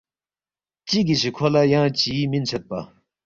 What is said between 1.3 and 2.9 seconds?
کھو لہ ینگ چی مِنسیدپا